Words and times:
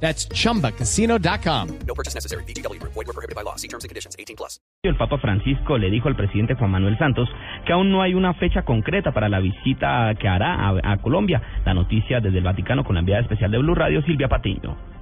That's 0.00 0.28
chumbacasino.com. 0.28 1.68
No 1.86 1.94
purchase 1.94 2.14
necessary. 2.14 2.44
BGW. 2.44 2.80
Void 2.82 3.06
were 3.06 3.12
prohibited 3.12 3.34
by 3.34 3.42
law. 3.42 3.56
See 3.56 3.68
terms 3.68 3.84
and 3.84 3.88
conditions. 3.88 4.14
18 4.18 4.36
plus. 4.36 4.60
El 4.82 4.96
Papa 4.96 5.18
Francisco 5.18 5.78
le 5.78 5.90
dijo 5.90 6.08
al 6.08 6.16
presidente 6.16 6.54
Juan 6.54 6.70
Manuel 6.70 6.96
Santos 6.98 7.28
que 7.66 7.72
aún 7.72 7.90
no 7.90 8.02
hay 8.02 8.14
una 8.14 8.34
fecha 8.34 8.62
concreta 8.62 9.12
para 9.12 9.28
la 9.28 9.40
visita 9.40 10.14
que 10.20 10.28
hará 10.28 10.68
a, 10.68 10.92
a 10.92 10.96
Colombia. 10.98 11.42
La 11.64 11.74
noticia 11.74 12.20
desde 12.20 12.38
el 12.38 12.44
Vaticano 12.44 12.84
con 12.84 12.94
la 12.94 13.00
enviada 13.00 13.22
especial 13.22 13.50
de 13.50 13.58
Blue 13.58 13.74
Radio, 13.74 14.02
Silvia 14.02 14.28
Patiño. 14.28 14.95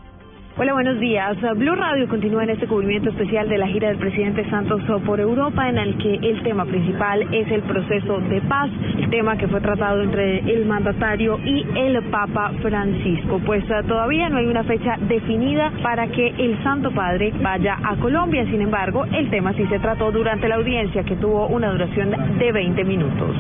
Hola, 0.57 0.73
buenos 0.73 1.01
días. 1.01 1.37
Blue 1.57 1.75
Radio 1.75 2.09
continúa 2.09 2.45
en 2.45 2.51
este 2.51 2.69
cubrimiento 2.69 3.11
especial 3.11 3.49
de 3.49 3.59
la 3.59 3.67
gira 3.67 3.89
del 3.89 3.99
presidente 3.99 4.49
Santos 4.51 4.81
por 5.05 5.19
Europa, 5.19 5.69
en 5.69 5.79
el 5.79 5.99
que 5.99 6.15
el 6.15 6.45
tema 6.45 6.65
principal 6.65 7.23
es 7.35 7.51
el 7.51 7.63
proceso 7.63 8.21
de 8.21 8.41
paz, 8.43 8.71
el 8.97 9.11
tema 9.11 9.37
que 9.37 9.49
fue 9.49 9.61
tratado 9.61 10.01
entre 10.01 10.39
el 10.39 10.65
mandatario 10.65 11.41
y 11.45 11.67
el 11.75 12.01
Papa 12.05 12.53
Francisco. 12.63 13.41
Pues 13.45 13.65
uh, 13.65 13.85
todavía 13.89 14.29
no 14.29 14.39
hay 14.39 14.47
una 14.47 14.63
fecha 14.63 14.97
definida 15.09 15.73
para 15.83 16.07
que 16.07 16.29
el 16.29 16.63
Santo 16.63 16.93
Padre 16.93 17.33
vaya 17.43 17.77
a 17.83 17.97
Colombia. 17.97 18.45
Sin 18.45 18.61
embargo, 18.61 19.07
el 19.07 19.31
tema 19.31 19.55
sí 19.55 19.67
se 19.67 19.81
trató 19.81 20.13
durante 20.13 20.47
la 20.47 20.55
audiencia, 20.55 21.03
que 21.03 21.17
tuvo 21.17 21.49
una 21.49 21.73
duración 21.73 22.15
de 22.39 22.53
20 22.53 22.85
minutos 22.85 23.35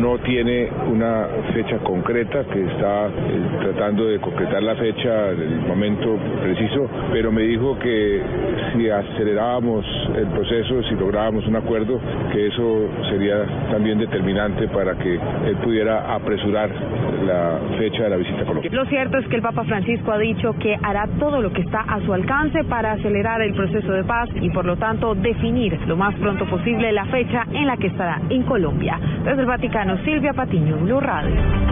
no 0.00 0.18
tiene 0.18 0.68
una 0.90 1.26
fecha 1.52 1.78
concreta, 1.78 2.44
que 2.44 2.64
está 2.64 3.06
eh, 3.06 3.10
tratando 3.62 4.06
de 4.06 4.18
concretar 4.20 4.62
la 4.62 4.74
fecha 4.76 5.32
del 5.32 5.60
momento 5.60 6.16
preciso, 6.42 6.88
pero 7.12 7.32
me 7.32 7.42
dijo 7.42 7.78
que 7.78 8.22
si 8.72 8.88
acelerábamos 8.88 9.84
el 10.16 10.26
proceso, 10.28 10.82
si 10.84 10.94
lográbamos 10.94 11.46
un 11.46 11.56
acuerdo, 11.56 12.00
que 12.32 12.46
eso 12.46 12.88
sería 13.10 13.44
también 13.70 13.98
determinante 13.98 14.68
para 14.68 14.96
que 14.96 15.14
él 15.14 15.56
pudiera 15.62 16.14
apresurar 16.14 16.70
la 17.26 17.58
fecha 17.78 18.04
de 18.04 18.10
la 18.10 18.16
visita 18.16 18.42
a 18.42 18.44
Colombia. 18.44 18.70
Lo 18.72 18.84
cierto 18.86 19.18
es 19.18 19.26
que 19.28 19.36
el 19.36 19.42
Papa 19.42 19.64
Francisco 19.64 20.12
ha 20.12 20.18
dicho 20.18 20.54
que 20.58 20.76
hará 20.82 21.06
todo 21.18 21.40
lo 21.40 21.52
que 21.52 21.62
está 21.62 21.80
a 21.80 22.00
su 22.00 22.12
alcance 22.12 22.64
para 22.64 22.92
acelerar 22.92 23.42
el 23.42 23.54
proceso 23.54 23.92
de 23.92 24.04
paz 24.04 24.28
y 24.40 24.50
por 24.50 24.64
lo 24.64 24.76
tanto 24.76 25.14
definir 25.14 25.78
lo 25.86 25.96
más 25.96 26.14
pronto 26.16 26.46
posible 26.46 26.92
la 26.92 27.04
fecha 27.06 27.44
en 27.52 27.66
la 27.66 27.76
que 27.76 27.88
estará 27.88 28.20
en 28.30 28.42
Colombia. 28.42 28.98
Vaticano, 29.50 29.98
Silvia 30.04 30.32
Patiño, 30.32 30.76
Blue 30.76 31.00
Radio. 31.00 31.69